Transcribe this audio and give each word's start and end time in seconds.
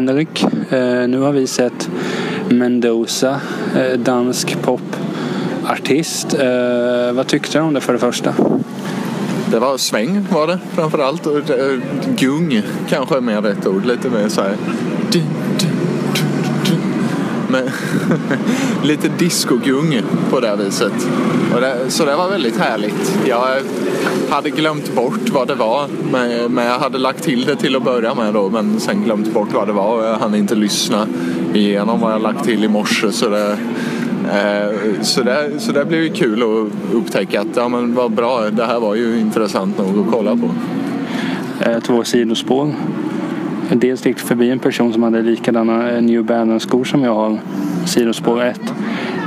Henrik, 0.00 0.44
eh, 0.70 1.08
nu 1.08 1.18
har 1.18 1.32
vi 1.32 1.46
sett 1.46 1.90
Mendoza, 2.48 3.40
eh, 3.76 3.98
dansk 3.98 4.56
popartist. 4.62 6.34
Eh, 6.34 7.12
vad 7.12 7.26
tyckte 7.26 7.58
du 7.58 7.62
om 7.62 7.74
det 7.74 7.80
för 7.80 7.92
det 7.92 7.98
första? 7.98 8.34
Det 9.50 9.58
var 9.58 9.78
sväng 9.78 10.26
var 10.30 10.46
det 10.46 10.58
framförallt 10.74 11.26
eh, 11.26 11.32
gung 12.18 12.62
kanske 12.88 13.16
är 13.16 13.20
mer 13.20 13.42
rätt 13.42 13.66
ord. 13.66 13.86
Lite 13.86 14.10
mer 14.10 14.28
så 14.28 14.40
här. 14.40 14.56
Men 17.50 17.62
lite 18.82 19.08
discogung 19.08 20.02
på 20.30 20.40
det 20.40 20.56
viset. 20.56 20.92
Och 21.54 21.60
det, 21.60 21.76
så 21.88 22.04
det 22.04 22.16
var 22.16 22.28
väldigt 22.28 22.56
härligt. 22.56 23.18
Jag 23.26 23.46
hade 24.30 24.50
glömt 24.50 24.94
bort 24.94 25.28
vad 25.32 25.48
det 25.48 25.54
var. 25.54 25.86
Men, 26.12 26.52
men 26.52 26.64
jag 26.64 26.78
hade 26.78 26.98
lagt 26.98 27.22
till 27.22 27.44
det 27.44 27.56
till 27.56 27.76
att 27.76 27.84
börja 27.84 28.14
med 28.14 28.34
då. 28.34 28.50
Men 28.50 28.80
sen 28.80 29.04
glömt 29.04 29.34
bort 29.34 29.48
vad 29.52 29.66
det 29.66 29.72
var 29.72 29.96
och 29.96 30.04
jag 30.04 30.16
hann 30.16 30.34
inte 30.34 30.54
lyssna 30.54 31.06
igenom 31.54 32.00
vad 32.00 32.12
jag 32.12 32.22
lagt 32.22 32.44
till 32.44 32.64
i 32.64 32.68
morse. 32.68 33.12
Så 33.12 33.28
det, 33.28 33.56
Eh, 34.32 35.02
Så 35.02 35.22
det, 35.22 35.50
så 35.58 35.72
det 35.72 35.84
blev 35.84 36.02
ju 36.02 36.12
kul 36.12 36.42
att 36.42 36.94
upptäcka 36.94 37.40
att 37.40 37.56
ja, 37.56 37.68
men 37.68 37.94
vad 37.94 38.12
bra, 38.12 38.50
det 38.50 38.66
här 38.66 38.80
var 38.80 38.94
ju 38.94 39.20
intressant 39.20 39.78
nog 39.78 40.06
att 40.06 40.12
kolla 40.12 40.36
på. 40.36 40.50
Eh, 41.60 41.80
Två 41.80 42.04
sidospår. 42.04 42.74
Dels 43.72 44.06
gick 44.06 44.18
förbi 44.18 44.50
en 44.50 44.58
person 44.58 44.92
som 44.92 45.02
hade 45.02 45.22
likadana 45.22 45.90
eh, 45.90 46.02
New 46.02 46.24
Balance-skor 46.24 46.84
som 46.84 47.04
jag 47.04 47.14
har. 47.14 47.38
Sidospår 47.86 48.42
1. 48.42 48.60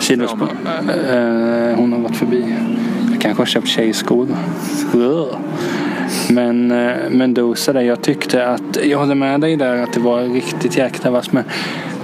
Sidospår, 0.02 0.48
eh, 1.10 1.76
hon 1.76 1.94
har 1.94 2.00
gått 2.00 2.16
förbi. 2.16 2.56
Jag 3.12 3.22
kanske 3.22 3.42
har 3.42 3.46
köpt 3.46 3.68
tjejskor. 3.68 4.28
Men 6.30 6.72
eh, 6.72 6.96
Mendoza 7.10 7.74
där, 7.74 7.82
jag 7.82 8.02
tyckte 8.02 8.48
att, 8.48 8.78
jag 8.84 9.00
håller 9.00 9.16
med 9.16 9.42
dig 9.42 9.56
där 9.56 9.84
att 9.84 9.94
det 9.94 10.00
var 10.00 10.22
riktigt 10.22 10.78
jäkla 10.78 11.12
vass. 11.12 11.32
Men 11.32 11.44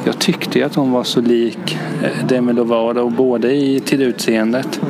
jag 0.06 0.20
tyckte 0.20 0.60
ju 0.60 0.66
att 0.66 0.76
hon 0.76 0.92
var 0.92 1.04
så 1.04 1.22
lik 1.22 1.78
eh, 2.04 2.28
Demi 2.28 2.54
Lovato 2.54 3.10
både 3.10 3.54
i, 3.54 3.80
till 3.80 4.02
utseendet 4.02 4.82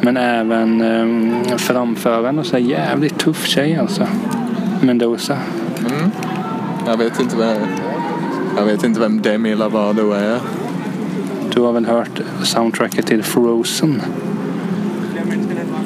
men 0.00 0.16
även 0.16 0.80
eh, 0.80 1.56
framförande 1.56 2.40
och 2.40 2.46
så 2.46 2.58
jävligt 2.58 3.18
tuff 3.18 3.46
tjej 3.46 3.76
alltså. 3.76 4.06
Mendoza. 4.80 5.38
Jag 6.90 6.96
vet 6.96 7.20
inte 7.20 7.36
vem, 7.36 7.56
jag 8.56 8.64
vet 8.64 8.84
inte 8.84 9.00
vem 9.00 9.22
Demi 9.22 9.54
Lovato 9.54 10.12
är. 10.12 10.38
Du 11.54 11.60
har 11.60 11.72
väl 11.72 11.86
hört 11.86 12.20
soundtracket 12.42 13.06
till 13.06 13.22
Frozen? 13.22 14.02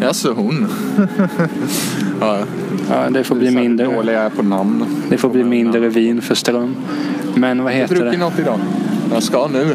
Alltså 0.02 0.32
hon. 0.32 0.68
ja, 2.20 2.38
Ja, 2.90 3.10
det 3.10 3.24
får 3.24 3.34
bli 3.34 3.50
mindre, 3.50 3.86
dålig 3.86 4.12
jag 4.14 4.22
är 4.22 4.30
på 4.30 4.42
namn. 4.42 4.86
det 5.08 5.18
får 5.18 5.28
bli 5.28 5.44
mindre 5.44 5.88
vin 5.88 6.22
för 6.22 6.34
ström. 6.34 6.76
Men 7.34 7.64
vad 7.64 7.72
heter 7.72 8.04
det? 8.04 8.16
något 8.16 8.38
idag? 8.38 8.58
Jag 9.12 9.22
ska 9.22 9.46
nu. 9.46 9.74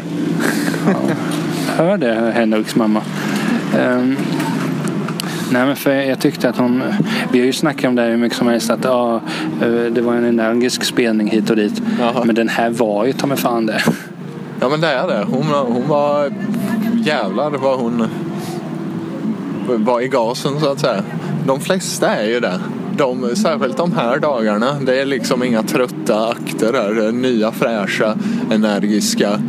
Hör 1.76 1.96
det 1.96 2.32
Henriks 2.34 2.76
mamma. 2.76 3.02
Ehm, 3.78 4.16
nej 5.50 5.66
men 5.66 5.76
för 5.76 5.90
jag 5.90 6.20
tyckte 6.20 6.48
att 6.48 6.56
hon, 6.56 6.82
vi 7.32 7.38
har 7.38 7.46
ju 7.46 7.52
snackat 7.52 7.88
om 7.88 7.94
det 7.94 8.02
här 8.02 8.10
hur 8.10 8.16
mycket 8.16 8.38
som 8.38 8.46
helst 8.46 8.70
att 8.70 8.84
ja, 8.84 9.20
eh, 9.62 9.92
det 9.92 10.00
var 10.00 10.14
en 10.14 10.24
energisk 10.24 10.84
spelning 10.84 11.30
hit 11.30 11.50
och 11.50 11.56
dit. 11.56 11.82
Jaha. 12.00 12.24
Men 12.24 12.34
den 12.34 12.48
här 12.48 12.70
var 12.70 13.04
ju 13.04 13.12
ta 13.12 13.26
mig 13.26 13.36
fan 13.36 13.66
det. 13.66 13.82
Ja 14.60 14.68
men 14.68 14.80
det 14.80 14.88
är 14.88 15.06
det. 15.06 15.26
Hon, 15.30 15.46
hon 15.46 15.88
var... 15.88 16.32
Jävlar 17.04 17.50
vad 17.50 17.78
hon 17.78 18.06
var 19.66 20.00
i 20.00 20.08
gasen 20.08 20.60
så 20.60 20.72
att 20.72 20.80
säga. 20.80 21.02
De 21.46 21.60
flesta 21.60 22.08
är 22.08 22.28
ju 22.28 22.40
det. 22.40 22.60
De, 22.96 23.36
särskilt 23.36 23.76
de 23.76 23.92
här 23.92 24.18
dagarna. 24.18 24.76
Det 24.86 25.00
är 25.00 25.06
liksom 25.06 25.44
inga 25.44 25.62
trötta 25.62 26.28
akter 26.28 26.72
här. 26.72 26.94
Det 26.94 27.06
är 27.06 27.12
nya 27.12 27.52
fräscha, 27.52 28.16
energiska, 28.50 29.40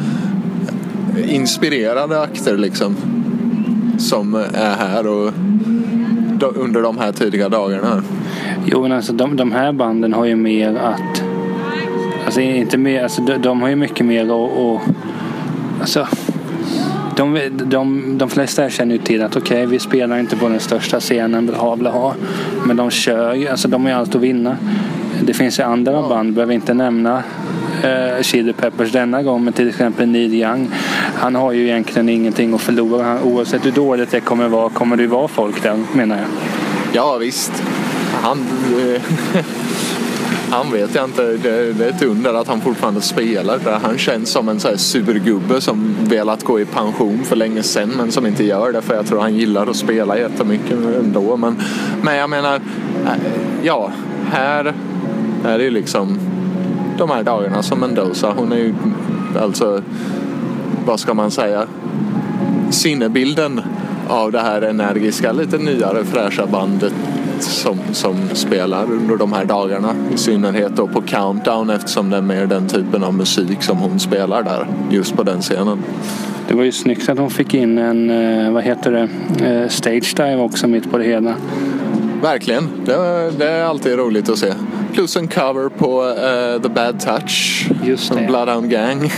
inspirerade 1.27 2.21
akter 2.21 2.57
liksom. 2.57 2.95
Som 3.99 4.35
är 4.53 4.75
här 4.75 5.07
och 5.07 5.33
under 6.45 6.81
de 6.81 6.97
här 6.97 7.11
tidiga 7.11 7.49
dagarna. 7.49 8.03
Jo 8.65 8.81
men 8.81 8.91
alltså 8.91 9.13
de, 9.13 9.35
de 9.35 9.51
här 9.51 9.71
banden 9.71 10.13
har 10.13 10.25
ju 10.25 10.35
mer 10.35 10.75
att, 10.75 11.23
alltså 12.25 12.41
inte 12.41 12.77
mer, 12.77 13.03
alltså 13.03 13.21
de, 13.21 13.37
de 13.37 13.61
har 13.61 13.69
ju 13.69 13.75
mycket 13.75 14.05
mer 14.05 14.23
att, 14.23 14.57
att 14.57 14.95
alltså 15.79 16.07
de, 17.15 17.39
de, 17.51 18.17
de 18.17 18.29
flesta 18.29 18.69
känner 18.69 18.95
ju 18.95 19.01
till 19.01 19.23
att 19.23 19.35
okej, 19.35 19.65
vi 19.65 19.79
spelar 19.79 20.19
inte 20.19 20.37
på 20.37 20.49
den 20.49 20.59
största 20.59 20.99
scenen, 20.99 21.45
bla 21.45 21.75
bla 21.75 21.91
bla. 21.91 22.13
Men 22.67 22.77
de 22.77 22.89
kör 22.89 23.33
ju, 23.33 23.47
alltså 23.47 23.67
de 23.67 23.83
har 23.83 23.89
ju 23.89 23.97
allt 23.97 24.15
att 24.15 24.21
vinna. 24.21 24.57
Det 25.23 25.33
finns 25.33 25.59
ju 25.59 25.63
andra 25.63 26.01
band, 26.09 26.33
behöver 26.33 26.53
inte 26.53 26.73
nämna 26.73 27.23
eh, 27.83 28.21
Chili 28.21 28.53
Peppers 28.53 28.91
denna 28.91 29.23
gång, 29.23 29.43
men 29.43 29.53
till 29.53 29.69
exempel 29.69 30.07
Neil 30.07 30.33
Young. 30.33 30.69
Han 31.15 31.35
har 31.35 31.51
ju 31.51 31.63
egentligen 31.63 32.09
ingenting 32.09 32.53
att 32.53 32.61
förlora. 32.61 33.03
Han, 33.03 33.23
oavsett 33.23 33.65
hur 33.65 33.71
dåligt 33.71 34.11
det 34.11 34.19
kommer 34.19 34.47
vara, 34.47 34.69
kommer 34.69 34.95
det 34.95 35.01
ju 35.01 35.09
vara 35.09 35.27
folk 35.27 35.63
där, 35.63 35.79
menar 35.93 36.17
jag. 36.17 36.27
Ja 36.93 37.17
visst. 37.17 37.63
Han, 38.21 38.39
eh, 38.39 39.01
han 40.49 40.71
vet 40.71 40.95
jag 40.95 41.05
inte. 41.05 41.21
Det, 41.21 41.73
det 41.73 41.85
är 41.85 41.89
ett 41.89 42.03
under 42.03 42.33
att 42.33 42.47
han 42.47 42.61
fortfarande 42.61 43.01
spelar. 43.01 43.59
Han 43.83 43.97
känns 43.97 44.29
som 44.29 44.49
en 44.49 44.59
så 44.59 44.67
här 44.67 44.77
surgubbe 44.77 45.61
som 45.61 45.95
velat 45.99 46.43
gå 46.43 46.59
i 46.59 46.65
pension 46.65 47.23
för 47.23 47.35
länge 47.35 47.63
sedan 47.63 47.93
men 47.97 48.11
som 48.11 48.25
inte 48.25 48.43
gör 48.43 48.71
det. 48.71 48.81
För 48.81 48.95
jag 48.95 49.07
tror 49.07 49.19
han 49.19 49.35
gillar 49.35 49.67
att 49.67 49.75
spela 49.75 50.17
jättemycket 50.17 50.77
ändå. 50.99 51.37
Men, 51.37 51.55
men 52.01 52.15
jag 52.15 52.29
menar, 52.29 52.55
eh, 52.55 53.11
ja, 53.63 53.91
här 54.31 54.73
är 55.45 55.57
det 55.57 55.63
ju 55.63 55.69
liksom 55.69 56.19
de 57.01 57.09
här 57.09 57.23
dagarna 57.23 57.63
som 57.63 57.79
Mendoza. 57.79 58.33
Hon 58.37 58.51
är 58.51 58.57
ju 58.57 58.73
alltså, 59.41 59.81
vad 60.85 60.99
ska 60.99 61.13
man 61.13 61.31
säga, 61.31 61.67
sinnebilden 62.69 63.61
av 64.07 64.31
det 64.31 64.39
här 64.39 64.61
energiska, 64.61 65.31
lite 65.31 65.57
nyare 65.57 66.03
fräscha 66.03 66.45
bandet 66.45 66.93
som, 67.39 67.77
som 67.91 68.15
spelar 68.33 68.83
under 68.91 69.17
de 69.17 69.33
här 69.33 69.45
dagarna. 69.45 69.95
I 70.13 70.17
synnerhet 70.17 70.75
då 70.75 70.87
på 70.87 71.01
Countdown 71.01 71.69
eftersom 71.69 72.09
det 72.09 72.17
är 72.17 72.21
mer 72.21 72.45
den 72.45 72.67
typen 72.67 73.03
av 73.03 73.13
musik 73.13 73.63
som 73.63 73.77
hon 73.77 73.99
spelar 73.99 74.43
där, 74.43 74.67
just 74.89 75.15
på 75.15 75.23
den 75.23 75.41
scenen. 75.41 75.83
Det 76.47 76.55
var 76.55 76.63
ju 76.63 76.71
snyggt 76.71 77.09
att 77.09 77.17
hon 77.17 77.29
fick 77.29 77.53
in 77.53 77.77
en, 77.77 78.09
eh, 78.09 78.51
vad 78.51 78.63
heter 78.63 78.91
det, 78.91 79.45
eh, 79.45 79.69
stage 79.69 80.13
dive 80.15 80.37
också 80.37 80.67
mitt 80.67 80.91
på 80.91 80.97
det 80.97 81.03
hela. 81.03 81.35
Verkligen, 82.21 82.69
det, 82.85 83.31
det 83.37 83.49
är 83.49 83.63
alltid 83.63 83.97
roligt 83.97 84.29
att 84.29 84.37
se. 84.37 84.53
Plus 84.93 85.15
en 85.17 85.27
cover 85.27 85.69
på 85.69 86.03
eh, 86.09 86.61
The 86.61 86.69
Bad 86.69 86.99
Touch, 86.99 87.65
Just 87.83 88.13
det. 88.13 88.27
Bloodhound 88.27 88.69
Gang. 88.69 89.11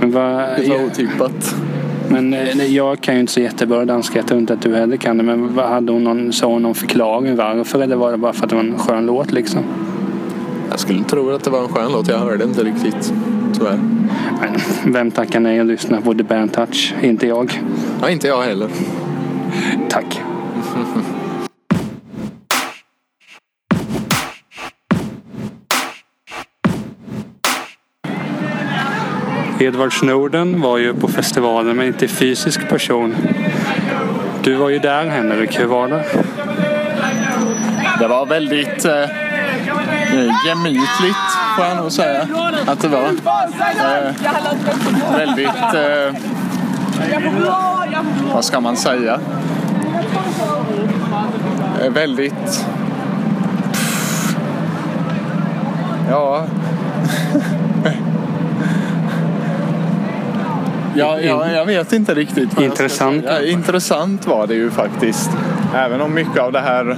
Men, 0.00 0.12
vad, 0.12 0.38
Det 0.38 0.68
var 0.68 0.84
otippat. 0.84 1.54
men 2.08 2.34
eh, 2.34 2.64
jag 2.74 3.00
kan 3.00 3.14
ju 3.14 3.20
inte 3.20 3.32
så 3.32 3.40
jättebra 3.40 3.84
danska, 3.84 4.18
jag 4.18 4.26
tror 4.26 4.40
inte 4.40 4.52
att 4.52 4.62
du 4.62 4.74
heller 4.74 4.96
kan 4.96 5.16
det. 5.16 5.22
Men 5.22 5.54
vad, 5.54 5.68
hade 5.68 5.92
hon 5.92 6.04
någon, 6.04 6.32
sa 6.32 6.46
hon 6.46 6.62
någon 6.62 6.74
förklaring 6.74 7.36
varför? 7.36 7.80
Eller 7.80 7.96
var 7.96 8.12
det 8.12 8.18
bara 8.18 8.32
för 8.32 8.44
att 8.44 8.50
det 8.50 8.56
var 8.56 8.62
en 8.62 8.78
skön 8.78 9.06
låt 9.06 9.32
liksom? 9.32 9.60
Jag 10.70 10.80
skulle 10.80 11.04
tro 11.04 11.30
att 11.30 11.44
det 11.44 11.50
var 11.50 11.60
en 11.62 11.68
skön 11.68 11.92
låt, 11.92 12.08
jag 12.08 12.18
hörde 12.18 12.44
inte 12.44 12.62
riktigt 12.64 13.12
tyvärr. 13.54 13.78
Men 14.40 14.92
vem 14.92 15.10
tackar 15.10 15.40
nej 15.40 15.60
och 15.60 15.66
lyssnar 15.66 16.00
på 16.00 16.14
The 16.14 16.22
Band 16.22 16.52
Touch? 16.52 16.94
Inte 17.02 17.26
jag. 17.26 17.62
Ja, 18.00 18.10
inte 18.10 18.26
jag 18.28 18.42
heller. 18.42 18.68
Tack. 19.88 20.20
Edward 29.60 29.92
Snowden 29.92 30.60
var 30.60 30.78
ju 30.78 30.94
på 30.94 31.08
festivalen 31.08 31.76
men 31.76 31.86
inte 31.86 32.08
fysisk 32.08 32.68
person. 32.68 33.16
Du 34.42 34.54
var 34.54 34.68
ju 34.68 34.78
där 34.78 35.06
Henrik, 35.06 35.60
hur 35.60 35.66
var 35.66 35.88
det? 35.88 36.04
Det 37.98 38.08
var 38.08 38.26
väldigt 38.26 38.84
eh, 38.84 39.02
eh, 39.02 40.34
gemytligt 40.46 41.16
får 41.56 41.64
jag 41.64 41.76
nog 41.76 41.92
säga 41.92 42.28
att 42.66 42.80
det 42.80 42.88
var. 42.88 43.04
Eh, 43.04 44.12
väldigt, 45.16 45.48
eh, 45.48 46.14
vad 48.34 48.44
ska 48.44 48.60
man 48.60 48.76
säga? 48.76 49.20
Eh, 51.84 51.90
väldigt, 51.90 52.66
ja. 56.10 56.46
Ja, 60.96 61.20
ja, 61.20 61.50
jag 61.50 61.64
vet 61.66 61.92
inte 61.92 62.14
riktigt. 62.14 62.60
Intressant. 62.60 63.24
säga. 63.24 63.46
Intressant 63.46 64.26
var 64.26 64.46
det 64.46 64.54
ju 64.54 64.70
faktiskt. 64.70 65.30
Även 65.74 66.00
om 66.00 66.14
mycket 66.14 66.38
av 66.38 66.52
det 66.52 66.60
här 66.60 66.96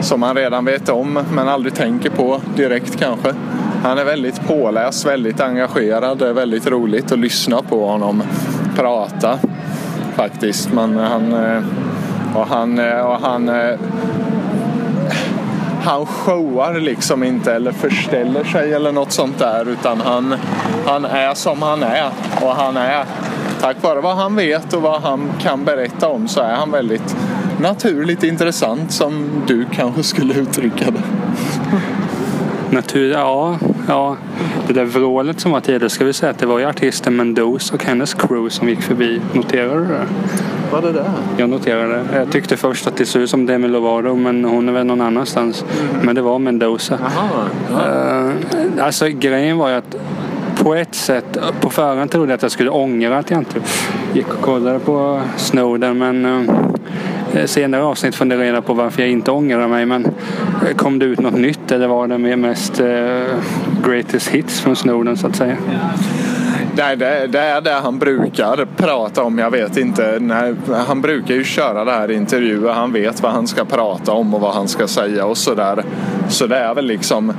som 0.00 0.20
man 0.20 0.36
redan 0.36 0.64
vet 0.64 0.88
om 0.88 1.24
men 1.32 1.48
aldrig 1.48 1.74
tänker 1.74 2.10
på 2.10 2.40
direkt 2.56 2.98
kanske. 2.98 3.34
Han 3.82 3.98
är 3.98 4.04
väldigt 4.04 4.46
påläst, 4.46 5.06
väldigt 5.06 5.40
engagerad. 5.40 6.18
Det 6.18 6.28
är 6.28 6.32
väldigt 6.32 6.66
roligt 6.66 7.12
att 7.12 7.18
lyssna 7.18 7.62
på 7.62 7.86
honom 7.86 8.22
prata 8.76 9.38
faktiskt. 10.14 10.72
Men 10.72 10.96
han, 10.96 11.32
eh, 11.32 11.62
och 12.34 12.46
han, 12.46 12.78
eh, 12.78 13.00
och 13.00 13.20
han, 13.20 13.48
eh, 13.48 13.78
han 15.84 16.06
showar 16.06 16.74
liksom 16.80 17.22
inte 17.22 17.52
eller 17.52 17.72
förställer 17.72 18.44
sig 18.44 18.72
eller 18.72 18.92
något 18.92 19.12
sånt 19.12 19.38
där 19.38 19.68
utan 19.68 20.00
han, 20.00 20.34
han 20.86 21.04
är 21.04 21.34
som 21.34 21.62
han 21.62 21.82
är 21.82 22.10
och 22.42 22.54
han 22.54 22.76
är 22.76 23.04
tack 23.60 23.82
vare 23.82 24.00
vad 24.00 24.16
han 24.16 24.36
vet 24.36 24.72
och 24.72 24.82
vad 24.82 25.02
han 25.02 25.30
kan 25.40 25.64
berätta 25.64 26.08
om 26.08 26.28
så 26.28 26.40
är 26.40 26.54
han 26.54 26.70
väldigt 26.70 27.16
naturligt 27.60 28.22
intressant 28.22 28.92
som 28.92 29.42
du 29.46 29.66
kanske 29.72 30.02
skulle 30.02 30.34
uttrycka 30.34 30.90
det. 30.90 31.02
Natur, 32.70 33.12
ja, 33.12 33.58
ja. 33.88 34.16
Det 34.66 34.72
där 34.72 34.84
vrålet 34.84 35.40
som 35.40 35.52
var 35.52 35.60
tidigare 35.60 35.90
ska 35.90 36.04
vi 36.04 36.12
säga 36.12 36.30
att 36.30 36.38
det 36.38 36.46
var 36.46 36.58
ju 36.58 36.64
artisten 36.64 37.16
Mendoza 37.16 37.74
och 37.74 37.84
hennes 37.84 38.14
crew 38.14 38.50
som 38.50 38.68
gick 38.68 38.82
förbi. 38.82 39.20
Noterar 39.32 39.78
du 39.78 39.84
det? 39.84 40.06
Var 40.74 40.92
det? 40.92 41.04
Jag 41.36 41.50
noterade 41.50 41.94
det. 41.94 42.18
Jag 42.18 42.30
tyckte 42.32 42.56
först 42.56 42.86
att 42.86 42.96
det 42.96 43.06
såg 43.06 43.22
ut 43.22 43.30
som 43.30 43.46
Demi 43.46 43.68
Lovato 43.68 44.14
men 44.14 44.44
hon 44.44 44.68
är 44.68 44.72
väl 44.72 44.86
någon 44.86 45.00
annanstans. 45.00 45.64
Mm. 45.80 46.06
Men 46.06 46.14
det 46.14 46.22
var 46.22 46.38
Mendoza. 46.38 46.98
Jaha, 47.02 47.48
ja. 47.72 48.58
Uh, 48.58 48.84
alltså 48.84 49.08
grejen 49.08 49.58
var 49.58 49.68
ju 49.68 49.74
att 49.74 49.96
på 50.56 50.74
ett 50.74 50.94
sätt, 50.94 51.38
på 51.60 51.70
förhand 51.70 52.10
trodde 52.10 52.32
jag 52.32 52.34
att 52.34 52.42
jag 52.42 52.50
skulle 52.50 52.70
ångra 52.70 53.18
att 53.18 53.30
jag 53.30 53.40
inte 53.40 53.60
gick 54.14 54.34
och 54.34 54.40
kollade 54.40 54.78
på 54.78 55.20
Snowden 55.36 55.98
men 55.98 56.26
uh, 56.26 57.44
senare 57.46 57.82
avsnitt 57.82 58.14
funderade 58.14 58.46
jag 58.46 58.66
på 58.66 58.74
varför 58.74 59.02
jag 59.02 59.10
inte 59.10 59.30
ångrar 59.30 59.68
mig 59.68 59.86
men 59.86 60.06
kom 60.76 60.98
det 60.98 61.04
ut 61.04 61.20
något 61.20 61.38
nytt 61.38 61.72
eller 61.72 61.86
var 61.86 62.08
det 62.08 62.36
mest 62.36 62.80
uh, 62.80 62.86
greatest 63.86 64.28
hits 64.28 64.60
från 64.60 64.76
Snowden 64.76 65.16
så 65.16 65.26
att 65.26 65.36
säga? 65.36 65.56
Nej, 66.76 66.96
det, 66.96 67.26
det, 67.26 67.40
är 67.40 67.60
det 67.60 67.72
han 67.72 67.98
brukar 67.98 68.66
prata 68.76 69.22
om. 69.22 69.38
Jag 69.38 69.50
vet 69.50 69.76
inte. 69.76 70.18
Nej, 70.20 70.54
han 70.86 71.00
brukar 71.00 71.34
ju 71.34 71.44
köra 71.44 71.84
det 71.84 71.92
här 71.92 72.10
i 72.10 72.14
intervjuer. 72.14 72.72
Han 72.72 72.92
vet 72.92 73.22
vad 73.22 73.32
han 73.32 73.46
ska 73.46 73.64
prata 73.64 74.12
om 74.12 74.34
och 74.34 74.40
vad 74.40 74.54
han 74.54 74.68
ska 74.68 74.86
säga 74.86 75.26
och 75.26 75.36
sådär. 75.36 75.84
Så 76.28 76.46
det 76.46 76.56
är 76.56 76.74
väl 76.74 76.86
liksom, 76.86 77.32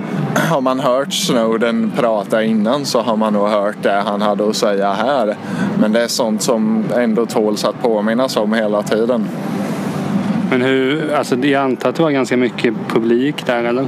har 0.50 0.62
man 0.62 0.80
hört 0.80 1.14
Snowden 1.14 1.92
prata 1.96 2.44
innan 2.44 2.86
så 2.86 3.02
har 3.02 3.18
man 3.18 3.34
nog 3.34 3.48
hört 3.48 3.78
det 3.82 4.04
han 4.06 4.22
hade 4.22 4.50
att 4.50 4.56
säga 4.56 4.94
här. 4.94 5.36
Men 5.80 5.92
det 5.92 6.04
är 6.04 6.08
sånt 6.08 6.42
som 6.42 6.84
ändå 6.96 7.26
tåls 7.26 7.66
att 7.66 7.82
påminnas 7.82 8.38
om 8.38 8.54
hela 8.54 8.84
tiden. 8.84 9.28
Men 10.50 10.62
hur, 10.62 11.14
alltså 11.14 11.36
jag 11.36 11.64
antar 11.64 11.90
att 11.90 11.96
det 11.96 12.04
var 12.04 12.12
ganska 12.12 12.38
mycket 12.38 12.74
publik 12.90 13.46
där 13.46 13.64
eller? 13.64 13.86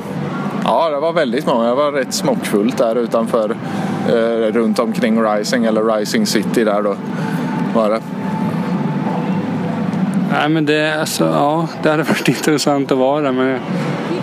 Ja, 0.63 0.89
det 0.89 0.99
var 0.99 1.13
väldigt 1.13 1.45
många. 1.45 1.69
Det 1.69 1.75
var 1.75 1.91
rätt 1.91 2.13
smockfullt 2.13 2.77
där 2.77 2.95
utanför 2.95 3.55
eh, 4.07 4.53
runt 4.53 4.79
omkring 4.79 5.23
Rising 5.23 5.65
eller 5.65 5.97
Rising 5.97 6.25
City 6.25 6.63
där 6.63 6.81
då. 6.81 6.95
Var 7.73 7.89
det. 7.89 8.01
Nej 10.31 10.49
men 10.49 10.65
det, 10.65 10.99
alltså, 10.99 11.25
ja, 11.25 11.67
det 11.83 11.89
hade 11.89 12.03
varit 12.03 12.27
intressant 12.27 12.91
att 12.91 12.97
vara 12.97 13.21
där 13.21 13.31
men 13.31 13.59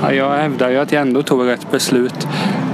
ja, 0.02 0.12
jag 0.12 0.30
hävdar 0.30 0.70
ju 0.70 0.78
att 0.78 0.92
jag 0.92 1.02
ändå 1.02 1.22
tog 1.22 1.46
rätt 1.46 1.70
beslut. 1.70 2.28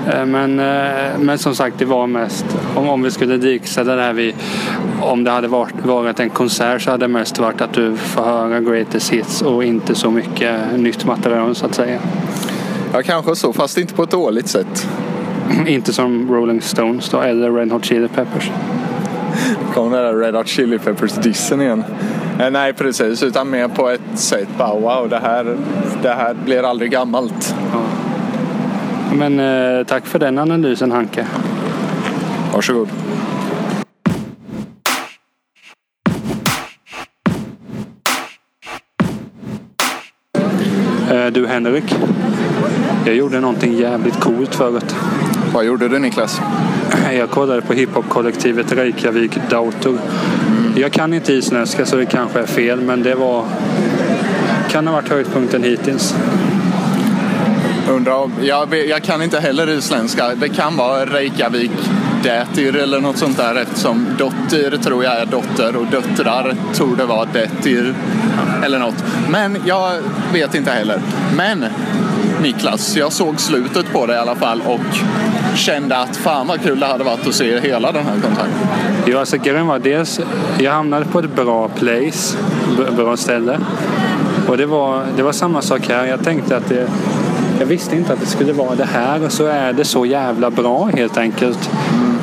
Eh, 0.07 0.27
men, 0.27 0.61
eh, 0.61 1.19
men 1.19 1.39
som 1.39 1.55
sagt 1.55 1.79
det 1.79 1.85
var 1.85 2.07
mest 2.07 2.47
om, 2.75 2.89
om 2.89 3.03
vi 3.03 3.11
skulle 3.11 3.37
diksätta 3.37 3.97
det 3.97 4.03
här 4.03 4.13
vid 4.13 4.35
om 5.01 5.25
det 5.25 5.31
hade 5.31 5.49
varit, 5.49 5.75
varit 5.85 6.21
en 6.21 6.31
konsert 6.31 6.83
så 6.83 6.91
hade 6.91 7.05
det 7.05 7.09
mest 7.09 7.39
varit 7.39 7.61
att 7.61 7.73
du 7.73 7.97
får 7.97 8.23
höra 8.23 8.61
greatest 8.61 9.13
hits 9.13 9.43
och 9.43 9.65
inte 9.65 9.95
så 9.95 10.11
mycket 10.11 10.55
nytt 10.77 11.05
material 11.05 11.55
så 11.55 11.67
att 11.67 11.75
säga. 11.75 11.99
Ja 12.93 13.03
kanske 13.03 13.37
så 13.37 13.53
fast 13.53 13.79
inte 13.79 13.95
på 13.95 14.03
ett 14.03 14.11
dåligt 14.11 14.49
sätt. 14.49 14.89
inte 15.67 15.93
som 15.93 16.31
Rolling 16.31 16.61
Stones 16.61 17.11
då 17.11 17.21
eller 17.21 17.53
Red 17.53 17.73
Hot 17.73 17.85
Chili 17.85 18.09
Peppers. 18.09 18.51
Kom 19.75 19.93
den 19.93 20.03
där 20.03 20.15
Red 20.15 20.35
Hot 20.35 20.49
Chili 20.49 20.79
Peppers-dissen 20.79 21.61
igen. 21.61 21.85
Eh, 22.41 22.51
nej 22.51 22.73
precis, 22.73 23.23
utan 23.23 23.51
mer 23.51 23.69
på 23.69 23.89
ett 23.89 24.01
sätt 24.19 24.49
bara 24.59 24.75
wow, 24.75 25.09
det 25.09 25.19
här, 25.19 25.57
det 26.03 26.15
här 26.15 26.35
blir 26.45 26.63
aldrig 26.63 26.91
gammalt. 26.91 27.55
Ja. 27.73 27.83
Men 29.17 29.41
eh, 29.41 29.87
tack 29.87 30.07
för 30.07 30.19
den 30.19 30.39
analysen 30.39 30.93
Hanke. 30.93 31.27
Varsågod. 32.53 32.89
Eh, 41.11 41.27
du 41.27 41.47
Henrik. 41.47 41.95
Jag 43.07 43.15
gjorde 43.15 43.41
någonting 43.41 43.73
jävligt 43.79 44.21
coolt 44.21 44.55
förut. 44.55 44.95
Vad 45.53 45.65
gjorde 45.65 45.89
du 45.89 45.99
Niklas? 45.99 46.41
Jag 47.13 47.31
kollade 47.31 47.63
på 47.63 47.73
hiphop-kollektivet 47.73 48.73
Reykjavik 48.73 49.39
Dautor. 49.51 49.99
Mm. 50.49 50.73
Jag 50.77 50.93
kan 50.93 51.15
inte 51.15 51.33
isländska 51.33 51.87
så 51.87 51.97
det 51.97 52.07
kanske 52.07 52.41
är 52.41 52.47
fel 52.47 52.81
men 52.81 53.03
det 53.03 53.15
var 53.15 53.45
kan 54.71 54.87
ha 54.87 54.95
varit 54.95 55.09
höjdpunkten 55.09 55.63
hittills. 55.63 56.15
Undrar, 57.89 58.31
jag, 58.43 58.87
jag 58.89 59.03
kan 59.03 59.23
inte 59.23 59.41
heller 59.41 59.71
isländska. 59.71 60.35
Det 60.35 60.49
kan 60.49 60.77
vara 60.77 61.07
Reykjavik 61.07 61.71
Dätir 62.23 62.77
eller 62.77 63.01
något 63.01 63.19
sånt 63.19 63.37
där 63.37 63.55
eftersom 63.55 64.07
Dottir 64.19 64.77
tror 64.83 65.05
jag 65.05 65.21
är 65.21 65.27
dotter 65.27 65.77
och 65.77 65.87
döttrar 65.87 66.55
tror 66.75 66.97
det 66.97 67.05
vara 67.05 67.25
Dätir 67.25 67.95
eller 68.65 68.79
något. 68.79 69.05
Men 69.29 69.57
jag 69.65 69.93
vet 70.33 70.55
inte 70.55 70.71
heller. 70.71 71.01
Men 71.37 71.65
Niklas. 72.43 72.97
Jag 72.97 73.13
såg 73.13 73.41
slutet 73.41 73.93
på 73.93 74.07
det 74.07 74.15
i 74.15 74.17
alla 74.17 74.37
fall 74.37 74.63
och 74.67 74.81
kände 75.55 75.97
att 75.97 76.17
fan 76.17 76.47
vad 76.47 76.63
kul 76.63 76.81
det 76.81 76.87
hade 76.87 77.05
varit 77.05 77.27
att 77.27 77.35
se 77.35 77.61
hela 77.61 77.93
den 77.93 78.05
här 78.05 78.21
kontakten. 78.21 78.69
Jo, 79.07 79.19
alltså 79.19 79.37
grejen 79.37 79.67
var 79.67 79.79
dels, 79.79 80.21
jag 80.59 80.73
hamnade 80.73 81.05
på 81.05 81.19
ett 81.19 81.37
bra 81.37 81.69
place, 81.69 82.37
bra 82.97 83.17
ställe. 83.17 83.59
Och 84.49 84.57
det 84.57 84.67
var, 84.67 85.03
det 85.17 85.23
var 85.23 85.33
samma 85.33 85.63
sak 85.63 85.89
här. 85.89 86.07
Jag 86.07 86.25
tänkte 86.25 86.57
att 86.57 86.69
det, 86.69 86.89
jag 87.61 87.67
visste 87.67 87.97
inte 87.97 88.13
att 88.13 88.21
det 88.21 88.27
skulle 88.27 88.53
vara 88.53 88.75
det 88.75 88.85
här 88.85 89.25
och 89.25 89.33
så 89.33 89.47
är 89.47 89.73
det 89.73 89.85
så 89.85 90.07
jävla 90.07 90.51
bra 90.51 90.85
helt 90.85 91.19
enkelt. 91.19 91.71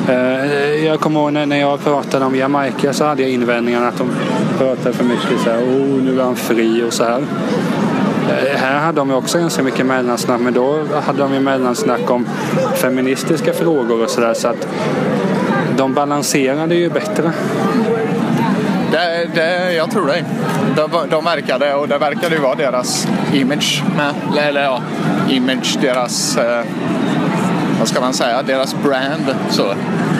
Mm. 0.08 0.84
Jag 0.84 1.00
kommer 1.00 1.20
ihåg 1.20 1.48
när 1.48 1.56
jag 1.56 1.84
pratade 1.84 2.24
om 2.24 2.36
Jamaica 2.36 2.92
så 2.92 3.04
hade 3.04 3.22
jag 3.22 3.30
invändningar 3.30 3.88
att 3.88 3.98
de 3.98 4.08
pratade 4.58 4.92
för 4.92 5.04
mycket 5.04 5.40
så 5.44 5.50
här, 5.50 5.58
oh 5.58 6.02
nu 6.02 6.20
är 6.20 6.24
han 6.24 6.36
fri 6.36 6.82
och 6.88 6.92
så 6.92 7.04
här. 7.04 7.22
Eh, 8.28 8.58
här 8.58 8.78
hade 8.78 9.00
de 9.00 9.10
också 9.10 9.38
ganska 9.38 9.62
mycket 9.62 9.86
mellansnack 9.86 10.40
men 10.40 10.54
då 10.54 10.84
hade 11.06 11.18
de 11.18 11.34
ju 11.34 11.40
mellansnack 11.40 12.10
om 12.10 12.26
feministiska 12.74 13.52
frågor 13.52 14.02
och 14.04 14.10
sådär 14.10 14.34
så 14.34 14.48
att 14.48 14.68
de 15.76 15.94
balanserade 15.94 16.74
ju 16.74 16.90
bättre. 16.90 17.32
Det, 18.92 19.28
det, 19.34 19.72
jag 19.72 19.90
tror 19.90 20.06
det. 20.06 20.24
De, 20.76 20.90
de 21.10 21.24
verkade, 21.24 21.74
och 21.74 21.88
det 21.88 21.98
verkade 21.98 22.34
ju 22.34 22.40
vara 22.40 22.54
deras 22.54 23.08
image 23.32 23.82
med. 23.96 24.14
Eller 24.44 24.62
ja, 24.62 24.82
image, 25.28 25.78
deras, 25.80 26.36
eh, 26.36 26.64
vad 27.78 27.88
ska 27.88 28.00
man 28.00 28.14
säga, 28.14 28.42
deras 28.42 28.74
brand. 28.82 29.34
Så. 29.50 29.74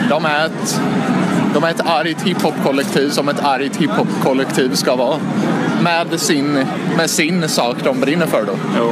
De 0.09 0.25
är 0.25 0.45
ett, 0.45 0.81
de 1.53 1.63
är 1.63 1.69
ett 1.69 1.87
argt 1.87 2.21
hiphop-kollektiv 2.21 3.09
som 3.09 3.29
ett 3.29 3.45
argt 3.45 3.75
hiphop-kollektiv 3.77 4.75
ska 4.75 4.95
vara 4.95 5.19
med 5.83 6.19
sin, 6.19 6.65
med 6.97 7.09
sin 7.09 7.49
sak 7.49 7.77
de 7.83 7.99
brinner 7.99 8.25
för 8.25 8.45
då. 8.45 8.53
Jo. 8.77 8.91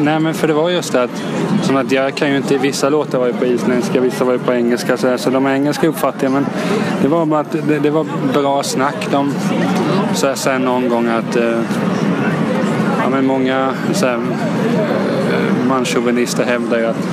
Nej 0.00 0.20
men 0.20 0.34
för 0.34 0.48
det 0.48 0.54
var 0.54 0.70
just 0.70 0.92
det 0.92 1.02
att, 1.02 1.22
som 1.62 1.76
att 1.76 1.92
jag 1.92 2.14
kan 2.14 2.30
ju 2.30 2.36
inte, 2.36 2.58
vissa 2.58 2.88
låtar 2.88 3.18
var 3.18 3.26
ju 3.26 3.32
på 3.32 3.46
isländska, 3.46 4.00
vissa 4.00 4.24
var 4.24 4.32
ju 4.32 4.38
på 4.38 4.52
engelska 4.52 4.96
så, 4.96 5.18
så 5.18 5.30
de 5.30 5.46
engelska 5.46 5.88
uppfattade 5.88 6.24
jag 6.24 6.32
men 6.32 6.46
det 7.02 7.08
var 7.08 7.26
bara 7.26 7.40
att 7.40 7.52
det, 7.68 7.78
det 7.78 7.90
var 7.90 8.06
bra 8.32 8.62
snack. 8.62 9.08
De 9.10 9.32
sa 10.14 10.34
sen 10.34 10.62
någon 10.62 10.88
gång 10.88 11.08
att 11.08 11.36
eh, 11.36 11.60
ja, 13.02 13.08
men 13.10 13.26
många 13.26 13.74
så 13.92 14.06
här, 14.06 14.14
eh, 14.14 15.66
manschauvinister 15.68 16.44
hävdar 16.44 16.78
ju 16.78 16.86
att 16.86 17.06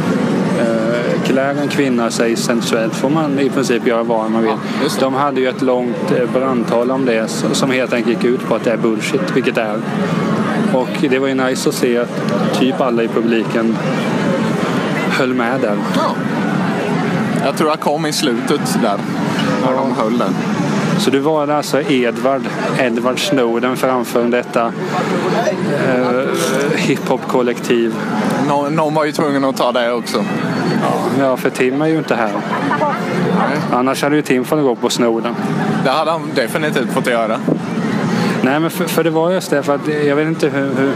eh, 0.60 0.87
klär 1.26 1.56
en 1.62 1.68
kvinna 1.68 2.12
sig 2.12 2.36
sensuellt 2.36 2.96
får 2.96 3.10
man 3.10 3.40
i 3.40 3.50
princip 3.50 3.88
göra 3.88 4.04
vad 4.04 4.32
man 4.32 4.42
vill. 4.42 4.52
Ja, 4.84 4.90
de 5.00 5.14
hade 5.14 5.42
ju 5.42 5.48
ett 5.48 5.62
långt 5.62 6.12
eh, 6.12 6.32
brandtal 6.34 6.92
om 6.92 7.06
det 7.06 7.28
som 7.52 7.72
helt 7.72 7.94
enkelt 7.94 8.24
gick 8.24 8.34
ut 8.34 8.48
på 8.48 8.56
att 8.56 8.64
det 8.64 8.72
är 8.72 8.78
bullshit, 8.78 9.36
vilket 9.36 9.56
det 9.56 9.62
är. 9.62 9.80
Och 10.74 10.90
det 11.10 11.20
var 11.20 11.28
ju 11.28 11.34
nice 11.34 11.70
att 11.70 11.76
se 11.76 11.98
att 11.98 12.10
typ 12.60 12.82
alla 12.82 13.04
i 13.04 13.08
publiken 13.08 13.78
höll 15.10 15.34
med 15.34 15.62
där. 15.62 15.78
Ja. 15.96 16.16
Jag 17.46 17.58
tror 17.58 17.70
jag 17.70 17.80
kom 17.80 18.06
i 18.06 18.14
slutet 18.14 18.80
där, 18.82 18.98
när 19.66 19.72
ja. 19.72 19.78
de 19.78 19.96
höll 20.04 20.18
den. 20.18 20.34
Så 21.00 21.10
du 21.10 21.20
var 21.20 21.48
alltså 21.48 21.82
Edvard, 21.82 22.42
Edward 22.80 23.20
Snowden 23.20 23.78
framför 23.78 24.26
detta 24.26 24.74
eh, 25.88 26.22
hiphop-kollektiv. 26.76 27.96
Nå, 28.48 28.70
någon 28.70 28.94
var 28.94 29.06
ju 29.06 29.12
tvungen 29.12 29.46
att 29.46 29.58
ta 29.58 29.72
det 29.72 29.92
också. 29.92 30.26
Ja, 31.20 31.38
för 31.38 31.50
Tim 31.50 31.82
är 31.82 31.88
ju 31.88 31.98
inte 31.98 32.16
här. 32.16 32.32
Nej. 33.40 33.58
Annars 33.72 34.04
hade 34.04 34.16
ju 34.16 34.22
Tim 34.22 34.46
fått 34.46 34.62
gå 34.62 34.76
på 34.76 34.90
Snowden. 34.90 35.36
Det 35.84 35.90
hade 35.90 36.12
han 36.12 36.22
definitivt 36.36 36.94
fått 36.94 37.08
göra. 37.08 37.40
Nej, 38.42 38.60
men 38.60 38.70
för, 38.70 38.86
för 38.86 39.04
det 39.04 39.10
var 39.10 39.32
just 39.32 39.50
det. 39.50 39.64
För 39.64 39.76
att 39.76 39.88
jag 40.06 40.16
vet 40.16 40.28
inte 40.28 40.50
hur, 40.50 40.70
hur... 40.76 40.92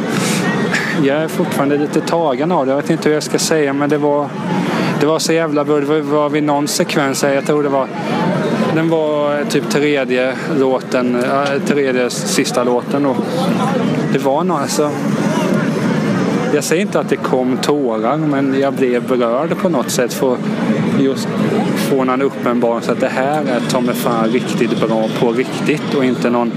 Jag 1.04 1.18
är 1.18 1.28
fortfarande 1.28 1.78
lite 1.78 2.02
tagen 2.02 2.52
av 2.52 2.66
det. 2.66 2.72
Jag 2.72 2.82
vet 2.82 2.90
inte 2.90 3.10
hur 3.10 3.14
jag 3.14 3.24
ska 3.24 3.40
säga, 3.40 3.74
men 3.74 3.90
det 3.90 3.98
var, 3.98 4.30
det 5.00 5.06
var 5.06 5.20
så 5.20 5.34
jävla 5.34 5.66
bra. 5.66 5.80
Det 5.80 6.02
var, 6.02 6.30
vid 6.30 6.44
någon 6.44 6.68
sekvens 6.68 7.24
här, 7.24 7.34
jag 7.34 7.46
tror 7.46 7.64
det 7.64 7.70
var 7.70 7.88
den 8.76 8.90
var 8.90 9.44
typ 9.50 9.70
tredje 9.70 10.36
låten, 10.60 11.24
tredje 11.68 12.10
sista 12.10 12.64
låten. 12.64 13.06
Och 13.06 13.18
det 14.14 14.20
var 14.20 14.44
någon, 14.44 14.62
alltså, 14.62 14.92
jag 16.54 16.64
säger 16.64 16.82
inte 16.82 17.00
att 17.00 17.10
det 17.10 17.16
kom 17.16 17.58
tårar, 17.58 18.18
men 18.18 18.60
jag 18.60 18.74
blev 18.74 19.08
berörd 19.08 19.58
på 19.58 19.70
något 19.70 19.90
sätt. 19.90 20.14
För 20.14 20.38
just 21.00 21.28
få 21.90 22.02
en 22.02 22.22
uppenbarelse 22.22 22.92
att 22.92 23.00
det 23.00 23.10
här 23.10 23.42
är 23.42 23.60
ta 23.70 23.82
mig 23.82 23.96
fan 23.96 24.30
riktigt 24.30 24.88
bra 24.88 25.08
på 25.20 25.32
riktigt 25.32 25.94
och 25.94 26.06
inte 26.06 26.30
någon 26.30 26.52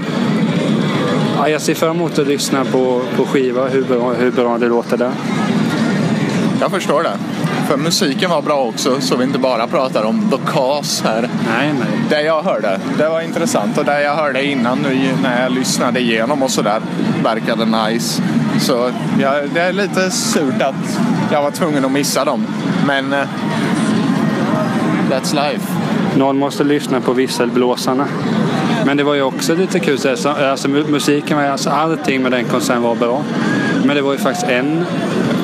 Ja, 1.37 1.49
jag 1.49 1.61
ser 1.61 1.73
fram 1.73 1.95
emot 1.95 2.19
att 2.19 2.27
lyssna 2.27 2.65
på, 2.65 3.01
på 3.15 3.25
skiva, 3.25 3.67
hur 3.67 3.83
bra, 3.83 4.13
hur 4.13 4.31
bra 4.31 4.57
det 4.57 4.67
låter 4.67 4.97
där. 4.97 5.11
Jag 6.61 6.71
förstår 6.71 7.03
det. 7.03 7.17
För 7.67 7.77
musiken 7.77 8.29
var 8.29 8.41
bra 8.41 8.65
också, 8.65 9.01
så 9.01 9.17
vi 9.17 9.23
inte 9.23 9.39
bara 9.39 9.67
pratar 9.67 10.03
om 10.03 10.29
The 10.31 10.51
Cause 10.51 11.03
här. 11.07 11.29
Nej, 11.47 11.73
nej. 11.79 11.87
Det 12.09 12.21
jag 12.21 12.43
hörde, 12.43 12.79
det 12.97 13.09
var 13.09 13.21
intressant 13.21 13.77
och 13.77 13.85
det 13.85 14.01
jag 14.01 14.15
hörde 14.15 14.45
innan 14.45 14.79
nu 14.81 15.09
när 15.23 15.43
jag 15.43 15.51
lyssnade 15.51 15.99
igenom 15.99 16.43
och 16.43 16.51
sådär 16.51 16.81
verkade 17.23 17.65
nice. 17.65 18.21
Så 18.59 18.91
ja, 19.19 19.33
det 19.53 19.59
är 19.59 19.73
lite 19.73 20.11
surt 20.11 20.61
att 20.61 20.99
jag 21.31 21.41
var 21.41 21.51
tvungen 21.51 21.85
att 21.85 21.91
missa 21.91 22.25
dem. 22.25 22.47
Men 22.87 23.13
uh, 23.13 23.19
that's 25.09 25.49
life. 25.49 25.67
Någon 26.15 26.37
måste 26.37 26.63
lyssna 26.63 27.01
på 27.01 27.13
visselblåsarna. 27.13 28.07
Men 28.85 28.97
det 28.97 29.03
var 29.03 29.13
ju 29.13 29.21
också 29.21 29.55
lite 29.55 29.79
kul. 29.79 29.99
Alltså, 30.07 30.29
alltså 30.29 30.67
musiken, 30.69 31.39
alltså 31.39 31.69
allting 31.69 32.21
med 32.21 32.31
den 32.31 32.45
konserten 32.45 32.81
var 32.81 32.95
bra. 32.95 33.23
Men 33.83 33.95
det 33.95 34.01
var 34.01 34.11
ju 34.11 34.17
faktiskt 34.17 34.47
en 34.47 34.85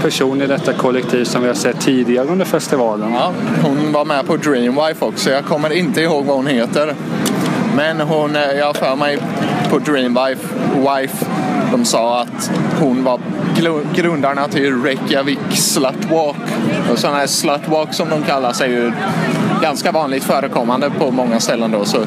person 0.01 0.41
i 0.41 0.47
detta 0.47 0.73
kollektiv 0.73 1.25
som 1.25 1.41
vi 1.41 1.47
har 1.47 1.55
sett 1.55 1.79
tidigare 1.79 2.27
under 2.27 2.45
festivalen. 2.45 3.13
Ja, 3.13 3.33
hon 3.63 3.91
var 3.91 4.05
med 4.05 4.27
på 4.27 4.37
Dreamwife 4.37 5.05
också. 5.05 5.29
Jag 5.29 5.45
kommer 5.45 5.73
inte 5.73 6.01
ihåg 6.01 6.25
vad 6.25 6.35
hon 6.35 6.47
heter. 6.47 6.95
Men 7.75 8.01
hon, 8.01 8.35
eh, 8.35 8.41
jag 8.41 8.65
har 8.65 8.73
för 8.73 8.95
mig 8.95 9.19
på 9.69 9.79
Dreamwife, 9.79 10.47
Wife, 10.75 11.25
de 11.71 11.85
sa 11.85 12.21
att 12.21 12.51
hon 12.79 13.03
var 13.03 13.19
grundarna 13.95 14.47
till 14.47 14.83
Reykjavik 14.83 15.39
Slutwalk. 15.51 16.37
Och 16.91 16.99
sådana 16.99 17.17
här 17.17 17.27
Slutwalk 17.27 17.93
som 17.93 18.09
de 18.09 18.23
kallas 18.23 18.61
är 18.61 18.67
ju 18.67 18.91
ganska 19.61 19.91
vanligt 19.91 20.23
förekommande 20.23 20.89
på 20.89 21.11
många 21.11 21.39
ställen 21.39 21.71
då. 21.71 21.85
Så. 21.85 21.97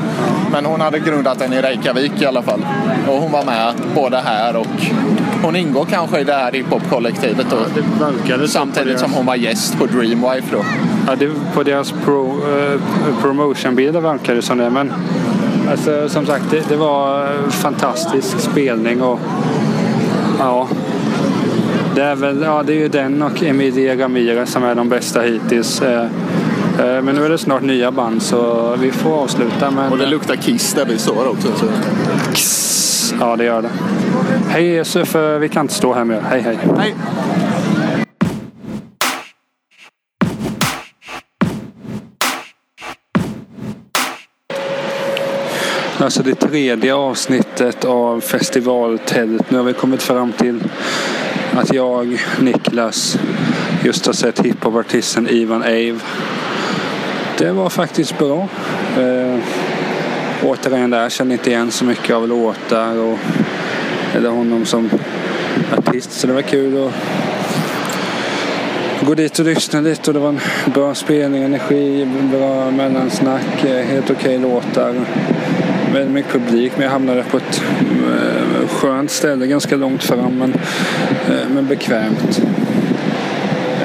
Men 0.52 0.64
hon 0.64 0.80
hade 0.80 0.98
grundat 0.98 1.38
den 1.38 1.52
i 1.52 1.62
Reykjavik 1.62 2.22
i 2.22 2.26
alla 2.26 2.42
fall. 2.42 2.66
Och 3.08 3.14
hon 3.14 3.32
var 3.32 3.44
med 3.44 3.74
både 3.94 4.18
här 4.18 4.56
och 4.56 4.66
hon 5.42 5.56
ingår 5.56 5.84
kanske 5.84 6.20
i 6.20 6.24
det 6.24 6.34
här 6.34 6.52
hiphop-kollektivet 6.52 7.46
då. 7.50 7.56
Ja, 8.26 8.48
samtidigt 8.48 8.98
som 9.00 9.12
hon 9.12 9.26
var 9.26 9.34
gäst 9.34 9.78
på 9.78 9.86
Dreamwife 9.86 10.56
då. 10.56 10.64
Ja, 11.06 11.16
det, 11.16 11.30
på 11.54 11.62
deras 11.62 11.92
pro, 12.04 12.22
uh, 12.26 12.80
promotionbilder 13.20 14.00
verkar 14.00 14.34
det 14.34 14.42
som 14.42 14.58
det. 14.58 14.70
Men 14.70 14.92
alltså, 15.70 16.08
som 16.08 16.26
sagt, 16.26 16.44
det, 16.50 16.68
det 16.68 16.76
var 16.76 17.28
fantastisk 17.50 18.40
spelning 18.40 19.02
och 19.02 19.20
ja, 20.38 20.68
det 21.94 22.02
är 22.02 22.14
väl 22.14 22.42
ja, 22.42 22.62
det 22.62 22.72
är 22.72 22.78
ju 22.78 22.88
den 22.88 23.22
och 23.22 23.42
Emilia 23.42 23.96
Ramirez 23.96 24.52
som 24.52 24.64
är 24.64 24.74
de 24.74 24.88
bästa 24.88 25.20
hittills. 25.20 25.82
Eh, 25.82 26.06
men 26.78 27.06
nu 27.06 27.24
är 27.24 27.28
det 27.28 27.38
snart 27.38 27.62
nya 27.62 27.90
band 27.90 28.22
så 28.22 28.70
vi 28.80 28.92
får 28.92 29.22
avsluta. 29.22 29.70
Men... 29.70 29.92
Och 29.92 29.98
det 29.98 30.06
luktar 30.06 30.36
Kiss 30.36 30.74
där 30.74 30.84
vi 30.84 30.98
står 30.98 31.28
också. 31.28 31.48
Så. 31.56 31.66
Kiss. 32.32 33.14
Ja, 33.20 33.36
det 33.36 33.44
gör 33.44 33.62
det. 33.62 33.70
Hej 34.48 34.64
Jesus, 34.64 35.08
för 35.08 35.38
vi 35.38 35.48
kan 35.48 35.64
inte 35.64 35.74
stå 35.74 35.94
här 35.94 36.04
mer. 36.04 36.20
Hej, 36.30 36.40
hej. 36.40 36.58
Hej. 36.78 36.94
Alltså 46.04 46.22
det 46.22 46.34
tredje 46.34 46.94
avsnittet 46.94 47.84
av 47.84 48.20
festivaltältet. 48.20 49.50
Nu 49.50 49.56
har 49.56 49.64
vi 49.64 49.72
kommit 49.72 50.02
fram 50.02 50.32
till 50.32 50.60
att 51.52 51.74
jag, 51.74 52.22
Niklas, 52.40 53.18
just 53.84 54.06
har 54.06 54.12
sett 54.12 54.40
hiphopartisten 54.40 55.28
Ivan 55.28 55.62
Ave. 55.62 55.98
Det 57.38 57.52
var 57.52 57.68
faktiskt 57.68 58.18
bra. 58.18 58.48
Eh, 58.98 59.38
återigen 60.42 60.90
där, 60.90 61.08
känner 61.08 61.32
inte 61.32 61.50
igen 61.50 61.70
så 61.70 61.84
mycket 61.84 62.16
av 62.16 62.28
låtar 62.28 62.98
och 62.98 63.18
eller 64.14 64.30
honom 64.30 64.64
som 64.64 64.90
artist. 65.76 66.12
Så 66.12 66.26
det 66.26 66.32
var 66.32 66.42
kul 66.42 66.86
att 66.86 66.92
gå 69.06 69.14
dit 69.14 69.38
och 69.38 69.44
lyssna 69.44 69.80
lite 69.80 70.10
och 70.10 70.14
det 70.14 70.20
var 70.20 70.28
en 70.28 70.40
bra 70.74 70.94
spelning, 70.94 71.42
energi, 71.42 72.08
bra 72.32 72.70
mellansnack, 72.70 73.64
eh, 73.64 73.86
helt 73.86 74.10
okej 74.10 74.38
okay 74.38 74.38
låtar. 74.38 74.94
Väldigt 75.94 76.12
mycket 76.12 76.32
publik 76.32 76.72
men 76.76 76.82
jag 76.84 76.90
hamnade 76.90 77.22
på 77.22 77.36
ett 77.36 77.62
eh, 78.08 78.68
skönt 78.68 79.10
ställe 79.10 79.46
ganska 79.46 79.76
långt 79.76 80.04
fram 80.04 80.38
men, 80.38 80.54
eh, 81.28 81.48
men 81.54 81.66
bekvämt. 81.66 82.42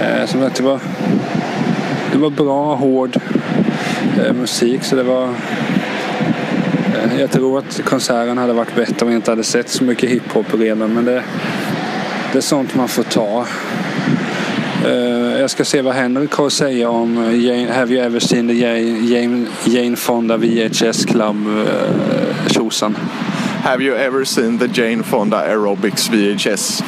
Eh, 0.01 0.25
som 0.25 0.39
det 0.39 0.59
var, 0.59 0.79
det 2.11 2.17
var 2.17 2.29
bra, 2.29 2.75
hård 2.75 3.17
musik 4.33 4.83
så 4.83 4.95
det 4.95 5.03
var 5.03 5.29
jag 7.19 7.31
tror 7.31 7.59
att 7.59 7.81
konserten 7.85 8.37
hade 8.37 8.53
varit 8.53 8.75
bättre 8.75 9.05
om 9.05 9.11
jag 9.11 9.17
inte 9.17 9.31
hade 9.31 9.43
sett 9.43 9.69
så 9.69 9.83
mycket 9.83 10.09
hiphop 10.09 10.45
redan. 10.53 10.93
Men 10.93 11.05
det, 11.05 11.23
det 12.31 12.37
är 12.37 12.41
sånt 12.41 12.75
man 12.75 12.87
får 12.87 13.03
ta. 13.03 13.45
Uh, 14.85 15.39
jag 15.39 15.49
ska 15.49 15.65
se 15.65 15.81
vad 15.81 15.93
Henrik 15.93 16.33
har 16.33 16.47
att 16.47 16.53
säga 16.53 16.89
om 16.89 17.15
Jane, 17.15 17.73
Have 17.73 17.93
you 17.93 18.05
ever 18.05 18.19
seen 18.19 18.47
the 18.47 18.53
Jane, 18.53 19.45
Jane, 19.65 19.95
Fonda 19.95 20.37
VHS 20.37 21.05
Club 21.05 21.35
tjosan? 22.47 22.91
Uh, 22.91 22.97
Have 23.63 23.83
you 23.83 23.95
ever 23.95 24.23
seen 24.23 24.59
the 24.59 24.81
Jane 24.81 25.03
Fonda 25.03 25.37
Aerobics 25.37 26.09
VHS? 26.09 26.83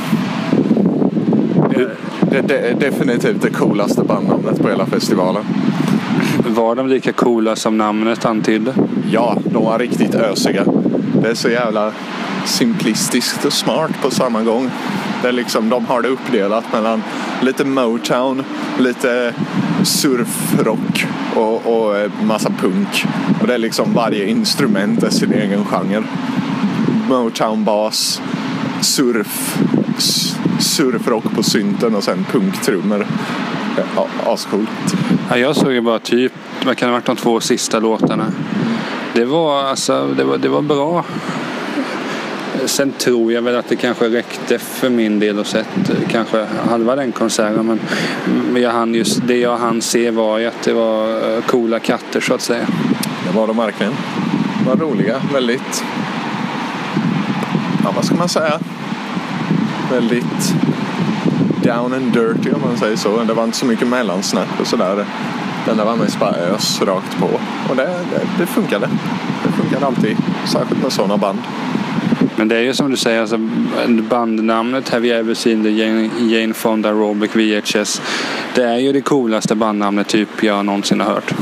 Det, 2.31 2.41
det, 2.41 2.57
är 2.57 2.73
definitivt 2.73 3.41
det 3.41 3.49
coolaste 3.49 4.03
bandnamnet 4.03 4.61
på 4.61 4.69
hela 4.69 4.85
festivalen. 4.85 5.43
Var 6.47 6.75
de 6.75 6.87
lika 6.87 7.13
coola 7.13 7.55
som 7.55 7.77
namnet 7.77 8.25
antydde? 8.25 8.73
Ja, 9.11 9.37
de 9.45 9.65
var 9.65 9.79
riktigt 9.79 10.15
ösiga. 10.15 10.65
Det 11.21 11.29
är 11.29 11.33
så 11.33 11.49
jävla 11.49 11.91
simplistiskt 12.45 13.45
och 13.45 13.53
smart 13.53 13.91
på 14.01 14.11
samma 14.11 14.41
gång. 14.43 14.69
Det 15.21 15.27
är 15.27 15.31
liksom, 15.31 15.69
de 15.69 15.85
har 15.85 16.01
det 16.01 16.07
uppdelat 16.07 16.73
mellan 16.73 17.03
lite 17.41 17.65
Motown, 17.65 18.43
lite 18.79 19.33
surfrock 19.83 21.05
och, 21.35 21.65
och 21.65 21.97
eh, 21.97 22.11
massa 22.23 22.49
punk. 22.49 23.05
Och 23.41 23.47
det 23.47 23.53
är 23.53 23.57
liksom 23.57 23.93
varje 23.93 24.27
instrument 24.27 25.03
är 25.03 25.09
sin 25.09 25.33
egen 25.33 25.65
genre. 25.65 26.03
Motown-bas, 27.09 28.21
surf, 28.81 29.57
surfrock 30.59 31.35
på 31.35 31.43
synten 31.43 31.95
och 31.95 32.03
sen 32.03 32.25
punktrummor. 32.31 33.07
Ja, 33.95 34.07
ascoolt. 34.33 34.95
Ja, 35.29 35.37
jag 35.37 35.55
såg 35.55 35.73
ju 35.73 35.81
bara 35.81 35.99
typ, 35.99 36.33
vad 36.65 36.77
kan 36.77 36.87
det 36.87 36.93
ha 36.93 36.99
varit 36.99 37.05
de 37.05 37.15
två 37.15 37.39
sista 37.39 37.79
låtarna. 37.79 38.25
Det 39.13 39.25
var 39.25 39.63
alltså, 39.63 40.07
det 40.17 40.23
var, 40.23 40.37
det 40.37 40.49
var 40.49 40.61
bra. 40.61 41.05
Sen 42.65 42.91
tror 42.91 43.33
jag 43.33 43.41
väl 43.41 43.55
att 43.55 43.67
det 43.69 43.75
kanske 43.75 44.09
räckte 44.09 44.59
för 44.59 44.89
min 44.89 45.19
del 45.19 45.39
och 45.39 45.47
sett 45.47 45.89
eh, 45.89 46.09
kanske 46.09 46.45
halva 46.69 46.95
den 46.95 47.11
konserten. 47.11 47.79
Men 48.51 48.61
jag 48.61 48.71
hann 48.71 48.95
just, 48.95 49.27
det 49.27 49.37
jag 49.37 49.57
hann 49.57 49.81
se 49.81 50.11
var 50.11 50.37
ju 50.37 50.45
att 50.45 50.63
det 50.63 50.73
var 50.73 51.09
eh, 51.09 51.41
coola 51.41 51.79
katter 51.79 52.21
så 52.21 52.33
att 52.33 52.41
säga. 52.41 52.65
Det 53.27 53.37
var 53.37 53.47
de 53.47 53.57
verkligen. 53.57 53.93
De 54.59 54.69
var 54.69 54.75
roliga. 54.75 55.21
Väldigt, 55.33 55.83
ja 57.83 57.91
vad 57.95 58.05
ska 58.05 58.15
man 58.15 58.29
säga? 58.29 58.59
Väldigt 59.91 60.55
down 61.63 61.93
and 61.93 62.13
dirty 62.13 62.51
om 62.51 62.61
man 62.61 62.77
säger 62.77 62.95
så. 62.95 63.23
Det 63.23 63.33
var 63.33 63.43
inte 63.43 63.57
så 63.57 63.65
mycket 63.65 63.87
mellansnack 63.87 64.59
och 64.59 64.67
sådär. 64.67 65.05
Den 65.65 65.77
där 65.77 65.85
var 65.85 65.95
mest 65.95 66.19
bara 66.19 66.35
ös 66.35 66.81
rakt 66.81 67.19
på. 67.19 67.29
Och 67.69 67.75
det, 67.75 67.83
det, 67.83 68.21
det 68.37 68.45
funkade. 68.45 68.89
Det 69.43 69.51
funkade 69.51 69.85
alltid. 69.85 70.17
Särskilt 70.45 70.83
med 70.83 70.91
sådana 70.91 71.17
band. 71.17 71.39
Men 72.35 72.47
det 72.47 72.55
är 72.55 72.61
ju 72.61 72.73
som 72.73 72.91
du 72.91 72.97
säger, 72.97 73.21
alltså, 73.21 73.37
bandnamnet 74.09 74.89
Have 74.89 75.07
You 75.07 75.19
Ever 75.19 75.33
Seen 75.33 75.63
The 75.63 75.69
Jane, 75.69 76.09
Jane 76.19 76.53
Fonda 76.53 76.89
Aerobic 76.89 77.35
VHS. 77.35 78.01
Det 78.55 78.63
är 78.63 78.77
ju 78.77 78.91
det 78.91 79.01
coolaste 79.01 79.55
bandnamnet 79.55 80.07
typ 80.07 80.43
jag 80.43 80.65
någonsin 80.65 80.99
har 80.99 81.13
hört. 81.13 81.33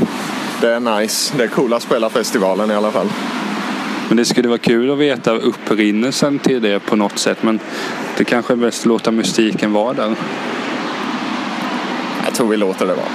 Det 0.60 0.68
är 0.68 1.00
nice. 1.00 1.34
Det 1.36 1.44
är 1.44 1.48
coolast 1.48 1.88
på 1.88 1.94
hela 1.94 2.10
festivalen 2.10 2.70
i 2.70 2.74
alla 2.74 2.90
fall. 2.90 3.08
Men 4.08 4.16
det 4.16 4.24
skulle 4.24 4.48
vara 4.48 4.58
kul 4.58 4.90
att 4.90 4.98
veta 4.98 5.32
upprinnelsen 5.32 6.38
till 6.38 6.62
det 6.62 6.80
på 6.80 6.96
något 6.96 7.18
sätt. 7.18 7.42
Men 7.42 7.60
det 8.18 8.24
kanske 8.24 8.52
är 8.52 8.56
bäst 8.56 8.82
att 8.82 8.86
låta 8.86 9.10
mystiken 9.10 9.72
vara 9.72 9.92
där. 9.92 10.14
Jag 12.24 12.34
tror 12.34 12.48
vi 12.48 12.56
låter 12.56 12.86
det 12.86 12.94
vara. 12.94 13.08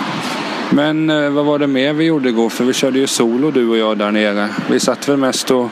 Men 0.69 1.09
eh, 1.09 1.29
vad 1.29 1.45
var 1.45 1.59
det 1.59 1.67
mer 1.67 1.93
vi 1.93 2.03
gjorde 2.05 2.29
igår? 2.29 2.49
För 2.49 2.63
vi 2.63 2.73
körde 2.73 2.99
ju 2.99 3.07
solo 3.07 3.51
du 3.51 3.69
och 3.69 3.77
jag 3.77 3.97
där 3.97 4.11
nere. 4.11 4.49
Vi 4.69 4.79
satt 4.79 5.09
väl 5.09 5.17
mest 5.17 5.51
och 5.51 5.69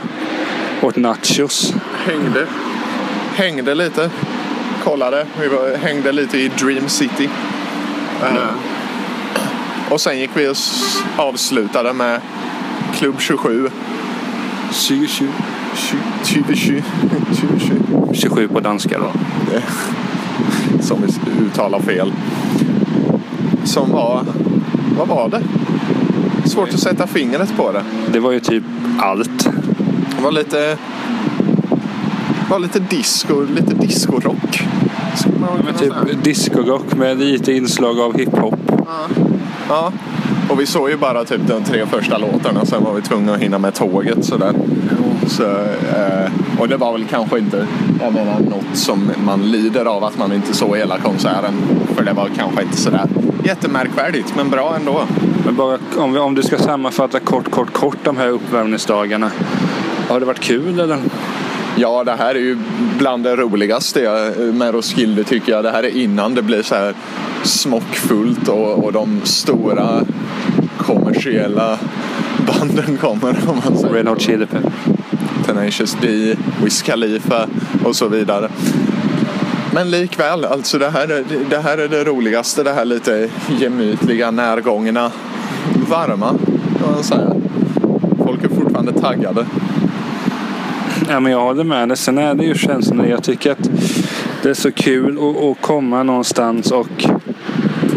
åt 0.81 0.95
nachos. 0.95 1.74
Hängde. 2.05 2.48
Hängde 3.36 3.75
lite. 3.75 4.10
Kollade. 4.83 5.25
Vi 5.41 5.48
var, 5.48 5.77
hängde 5.77 6.12
lite 6.12 6.38
i 6.38 6.48
Dream 6.48 6.89
City. 6.89 7.29
Mm. 8.22 8.36
Uh, 8.36 8.50
och 9.89 10.01
sen 10.01 10.19
gick 10.19 10.29
vi 10.33 10.48
och 10.48 10.55
avslutade 11.17 11.93
med 11.93 12.22
Klubb 12.93 13.15
27. 13.19 13.69
27. 14.72 15.27
27. 16.24 16.83
27. 17.41 17.81
27 18.13 18.48
på 18.48 18.60
danska 18.60 19.00
då. 19.00 19.12
som 20.81 20.98
vi 21.01 21.45
uttalar 21.45 21.79
fel. 21.79 22.13
Som 23.63 23.91
var, 23.91 24.25
vad 24.98 25.07
var 25.07 25.29
det? 25.29 25.41
Svårt 26.50 26.69
att 26.69 26.79
sätta 26.79 27.07
fingret 27.07 27.57
på 27.57 27.72
det. 27.72 27.83
Det 28.12 28.19
var 28.19 28.31
ju 28.31 28.39
typ 28.39 28.63
allt. 29.00 29.50
Det 30.17 30.24
var 30.24 30.31
lite, 30.31 30.77
var 32.53 32.60
lite 32.60 32.79
disco, 32.79 33.41
lite 33.41 33.74
discorock. 33.74 34.63
typ 35.79 36.24
discorock 36.24 36.93
med 36.93 37.19
lite 37.19 37.53
inslag 37.53 38.00
av 38.00 38.17
hiphop. 38.17 38.60
Ja, 39.69 39.91
och 40.50 40.60
vi 40.60 40.65
såg 40.65 40.89
ju 40.89 40.98
bara 40.98 41.25
typ 41.25 41.41
de 41.48 41.63
tre 41.63 41.86
första 41.86 42.17
låtarna. 42.17 42.65
Sen 42.65 42.83
var 42.83 42.93
vi 42.93 43.01
tvungna 43.01 43.33
att 43.33 43.39
hinna 43.39 43.60
med 43.60 43.74
tåget 43.74 44.25
sådär. 44.25 44.53
Så, 45.27 45.43
eh, 45.43 46.31
och 46.60 46.67
det 46.67 46.77
var 46.77 46.91
väl 46.91 47.05
kanske 47.05 47.39
inte, 47.39 47.67
jag 48.01 48.13
menar, 48.13 48.39
något 48.39 48.77
som 48.77 49.12
man 49.25 49.51
lider 49.51 49.86
av 49.86 50.03
att 50.03 50.17
man 50.17 50.33
inte 50.33 50.53
såg 50.53 50.77
hela 50.77 50.98
konserten. 50.98 51.53
För 51.95 52.03
det 52.03 52.13
var 52.13 52.29
kanske 52.38 52.62
inte 52.62 52.77
sådär 52.77 53.07
jättemärkvärdigt, 53.43 54.33
men 54.36 54.50
bra 54.50 54.75
ändå. 54.75 55.03
Men 55.45 55.55
bara 55.55 55.77
om, 55.98 56.13
vi, 56.13 56.19
om 56.19 56.36
du 56.36 56.43
ska 56.43 56.57
sammanfatta 56.57 57.19
kort, 57.19 57.51
kort, 57.51 57.74
kort 57.74 57.98
de 58.03 58.17
här 58.17 58.27
uppvärmningsdagarna. 58.27 59.31
Har 60.10 60.19
det 60.19 60.25
varit 60.25 60.39
kul 60.39 60.79
eller? 60.79 61.00
Ja, 61.75 62.03
det 62.03 62.11
här 62.11 62.35
är 62.35 62.39
ju 62.39 62.57
bland 62.97 63.23
det 63.23 63.35
roligaste 63.35 64.33
med 64.53 64.73
Roskilde 64.73 65.23
tycker 65.23 65.51
jag. 65.51 65.63
Det 65.63 65.71
här 65.71 65.83
är 65.83 65.97
innan 65.97 66.35
det 66.35 66.41
blir 66.41 66.61
så 66.61 66.75
här 66.75 66.93
smockfullt 67.43 68.47
och, 68.49 68.83
och 68.83 68.93
de 68.93 69.21
stora 69.23 70.05
kommersiella 70.77 71.79
banden 72.47 72.97
kommer. 72.97 73.35
Om 73.47 73.61
man 73.65 73.77
säger. 73.77 73.93
Red 73.93 74.07
Hot 74.07 74.21
Chili. 74.21 74.47
Tenacious 75.45 75.97
D, 76.01 76.35
Wiz 76.63 76.81
Khalifa 76.81 77.47
och 77.85 77.95
så 77.95 78.07
vidare. 78.07 78.49
Men 79.73 79.91
likväl, 79.91 80.45
alltså 80.45 80.77
det 80.77 80.89
här, 80.89 81.07
är, 81.07 81.23
det 81.49 81.59
här 81.59 81.77
är 81.77 81.87
det 81.87 82.03
roligaste. 82.03 82.63
Det 82.63 82.73
här 82.73 82.85
lite 82.85 83.29
gemytliga, 83.59 84.31
närgångna, 84.31 85.11
varma 85.89 86.29
kan 86.79 86.91
man 86.93 87.03
säga. 87.03 87.35
Folk 88.17 88.43
är 88.43 88.49
fortfarande 88.49 88.91
taggade. 88.93 89.45
Ja, 91.13 91.20
men 91.20 91.32
jag 91.32 91.41
håller 91.41 91.63
med 91.63 91.88
dig. 91.88 91.98
Sen 91.98 92.17
är 92.17 92.36
det 92.36 92.46
ju 92.46 92.55
känslan. 92.55 93.10
Jag 93.10 93.24
tycker 93.24 93.51
att 93.51 93.70
det 94.41 94.50
är 94.50 94.53
så 94.53 94.72
kul 94.72 95.17
att, 95.17 95.43
att 95.43 95.62
komma 95.62 96.03
någonstans 96.03 96.72
och 96.72 97.05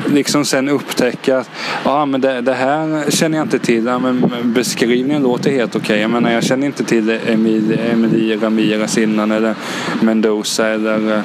liksom 0.06 0.44
sen 0.44 0.68
upptäcka 0.68 1.38
att 1.38 1.50
ja, 1.84 2.06
men 2.06 2.20
det, 2.20 2.40
det 2.40 2.54
här 2.54 3.10
känner 3.10 3.38
jag 3.38 3.44
inte 3.44 3.58
till. 3.58 3.86
Ja, 3.86 3.98
men 3.98 4.30
beskrivningen 4.42 5.22
låter 5.22 5.50
helt 5.50 5.76
okej. 5.76 6.00
Jag 6.00 6.10
menar, 6.10 6.30
jag 6.30 6.44
känner 6.44 6.66
inte 6.66 6.84
till 6.84 7.18
Emil, 7.26 7.78
Emily 7.92 8.36
Ramirez 8.36 8.98
innan 8.98 9.30
eller 9.30 9.54
Mendoza 10.00 10.68
eller 10.68 11.22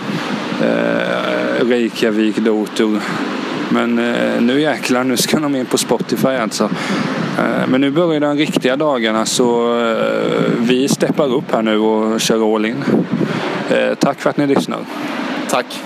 eh, 0.61 1.65
Reykjavik 1.65 2.37
Dotor. 2.37 2.99
Men 3.69 3.99
eh, 3.99 4.41
nu 4.41 4.61
jäklar, 4.61 5.03
nu 5.03 5.17
ska 5.17 5.39
de 5.39 5.55
in 5.55 5.65
på 5.65 5.77
Spotify 5.77 6.27
alltså. 6.27 6.69
Eh, 7.37 7.67
men 7.67 7.81
nu 7.81 7.91
börjar 7.91 8.19
de 8.19 8.37
riktiga 8.37 8.75
dagarna 8.75 9.25
så 9.25 9.79
eh, 9.79 10.51
vi 10.59 10.87
steppar 10.89 11.33
upp 11.33 11.51
här 11.51 11.61
nu 11.61 11.77
och 11.77 12.21
kör 12.21 12.55
all 12.55 12.65
in. 12.65 12.83
Eh, 13.69 13.93
tack 13.99 14.21
för 14.21 14.29
att 14.29 14.37
ni 14.37 14.47
lyssnar. 14.47 14.79
Tack! 15.49 15.81